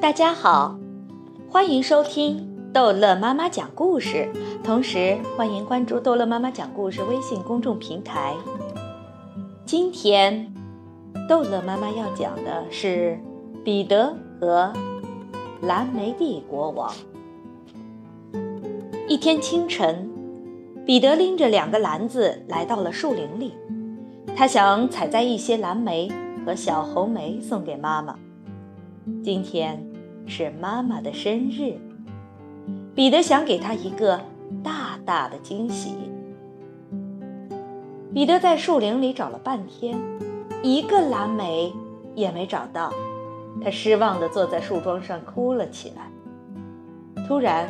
[0.00, 0.78] 大家好，
[1.48, 4.28] 欢迎收听逗乐妈妈讲故事，
[4.62, 8.34] 同时欢迎关注逗乐妈妈讲故事微信公众平台。
[9.64, 10.52] 今天，
[11.28, 13.18] 逗乐妈妈要讲的是
[13.64, 14.72] 彼得和
[15.62, 16.92] 蓝莓地国王。
[19.08, 20.10] 一天清晨，
[20.84, 23.54] 彼得拎着两个篮子来到了树林里，
[24.36, 26.10] 他想采摘一些蓝莓
[26.44, 28.18] 和小红莓送给妈妈。
[29.22, 29.86] 今天
[30.26, 31.74] 是妈妈的生日，
[32.94, 34.18] 彼得想给她一个
[34.62, 35.94] 大大的惊喜。
[38.14, 39.98] 彼得在树林里找了半天，
[40.62, 41.70] 一个蓝莓
[42.14, 42.90] 也没找到，
[43.62, 46.10] 他失望地坐在树桩上哭了起来。
[47.28, 47.68] 突然，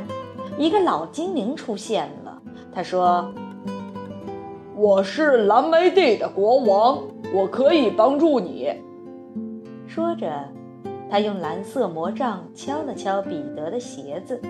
[0.57, 2.41] 一个老精灵出现了，
[2.73, 3.33] 他说
[4.77, 7.03] ：“我是蓝莓地的国王，
[7.35, 8.73] 我可以帮助你。”
[9.89, 10.31] 说着。
[11.11, 14.41] 他用蓝色魔杖敲了敲彼得的鞋子，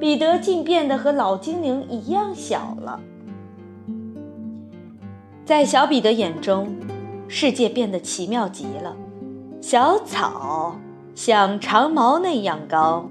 [0.00, 3.00] 彼得竟变得和老精灵一样小了。
[5.44, 6.74] 在小彼得眼中，
[7.28, 8.96] 世界变得奇妙极了。
[9.60, 10.76] 小草
[11.14, 13.10] 像长毛那样高，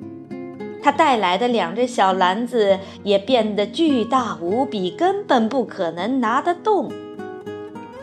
[0.81, 6.91] 他带来的两只小篮子也变得巨大无比，根本不可能拿得动。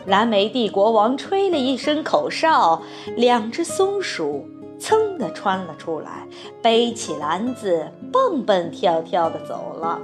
[0.05, 2.81] 蓝莓帝国王吹了一声口哨，
[3.15, 4.47] 两只松鼠。
[4.79, 6.27] 噌地穿了出来，
[6.59, 10.01] 背起篮子，蹦蹦跳跳地走了。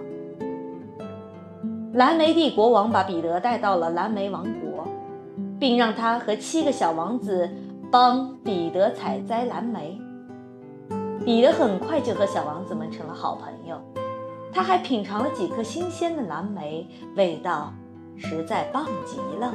[1.93, 4.87] 蓝莓帝国王把彼得带到了蓝莓王国，
[5.59, 7.49] 并让他和七个小王子
[7.89, 9.99] 帮彼得采摘蓝莓。
[11.25, 13.81] 彼得很快就和小王子们成了好朋友，
[14.53, 17.73] 他还品尝了几颗新鲜的蓝莓，味道
[18.15, 19.51] 实在棒极了。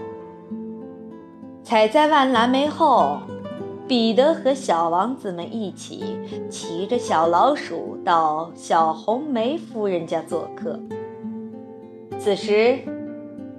[1.62, 3.18] 采摘完蓝莓后。
[3.88, 6.16] 彼得和小王子们一起
[6.48, 10.80] 骑着小老鼠到小红梅夫人家做客。
[12.18, 12.78] 此时，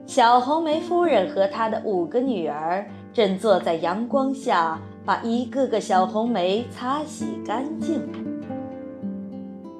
[0.07, 8.01] 小红梅夫人和她的五个女儿正坐在阳光下，把一个个小红莓擦洗干净。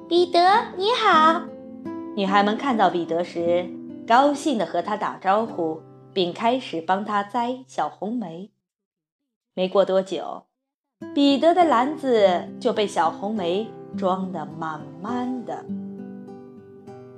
[0.06, 0.38] 彼得，
[0.76, 1.40] 你好！
[2.14, 3.66] 女孩们看到彼得时，
[4.06, 5.80] 高兴地和他打招呼，
[6.14, 8.50] 并开始帮他摘小红莓。
[9.52, 10.44] 没过多久，
[11.14, 15.64] 彼得的篮子就被小红莓装得满满的。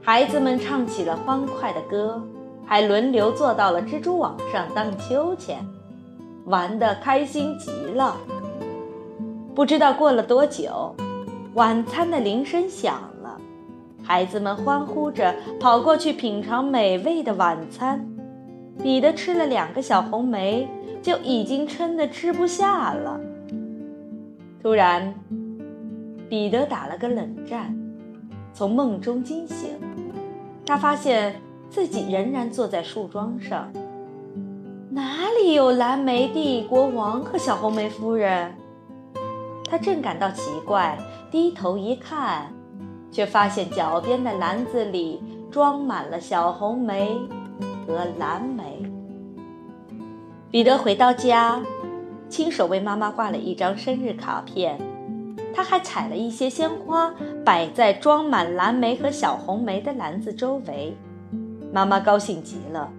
[0.03, 2.23] 孩子们唱起了欢快的歌，
[2.65, 5.65] 还轮流坐到了蜘蛛网上荡秋千，
[6.47, 8.17] 玩得开心极了。
[9.55, 10.95] 不知道过了多久，
[11.55, 13.41] 晚餐的铃声响了，
[14.03, 18.16] 孩子们欢呼着跑过去品尝美味的晚餐。
[18.83, 20.69] 彼得吃了两个小红莓。
[21.03, 23.21] 就已经撑得吃不下了。
[24.61, 25.15] 突然，
[26.29, 27.73] 彼得打了个冷战，
[28.53, 29.71] 从梦中惊醒。
[30.67, 33.71] 他发现自己仍然坐在树桩上，
[34.91, 38.53] 哪里有蓝莓帝国王和小红莓夫人？
[39.71, 40.99] 他正感到奇怪，
[41.31, 42.53] 低头一看，
[43.13, 45.23] 却发现脚边的篮子里
[45.53, 47.17] 装满了小红莓
[47.87, 48.83] 和蓝莓。
[50.51, 51.61] 彼得回到家，
[52.29, 54.79] 亲手为妈妈画了一张生日卡片，
[55.55, 57.15] 他还采了一些鲜花，
[57.45, 60.97] 摆在装满蓝莓和小红莓的篮子周围。
[61.73, 62.91] 妈妈高兴极了，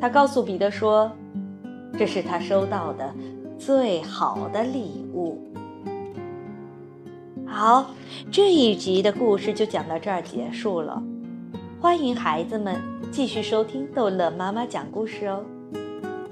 [0.00, 1.10] 她告诉彼得说
[1.98, 3.12] ：“这是他收到的
[3.58, 5.38] 最好的礼物。”
[7.46, 7.90] 好，
[8.32, 11.02] 这一集的故事就讲到这儿结束了。
[11.84, 12.80] 欢迎孩子们
[13.12, 15.44] 继续收听逗乐妈妈讲故事哦。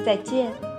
[0.02, 0.71] 再见。